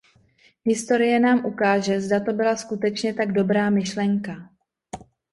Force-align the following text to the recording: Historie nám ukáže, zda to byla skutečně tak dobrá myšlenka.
Historie 0.65 1.19
nám 1.19 1.45
ukáže, 1.45 2.01
zda 2.01 2.19
to 2.25 2.33
byla 2.33 2.55
skutečně 2.55 3.13
tak 3.13 3.31
dobrá 3.31 3.69
myšlenka. 3.69 4.49